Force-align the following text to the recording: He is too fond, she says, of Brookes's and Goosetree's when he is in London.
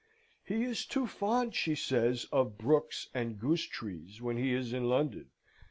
He 0.43 0.63
is 0.63 0.87
too 0.87 1.05
fond, 1.05 1.53
she 1.53 1.75
says, 1.75 2.25
of 2.31 2.57
Brookes's 2.57 3.07
and 3.13 3.37
Goosetree's 3.39 4.19
when 4.19 4.35
he 4.35 4.51
is 4.51 4.73
in 4.73 4.85
London. 4.89 5.29